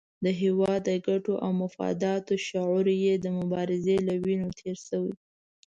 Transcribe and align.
د 0.23 0.25
هېواد 0.41 0.79
د 0.89 0.91
ګټو 1.07 1.33
او 1.43 1.51
مفاداتو 1.61 2.33
شعور 2.47 2.85
یې 3.03 3.13
د 3.19 3.25
مبارزې 3.39 3.97
له 4.07 4.13
وینو 4.23 4.47
تېر 4.59 4.77
شوی. 4.87 5.13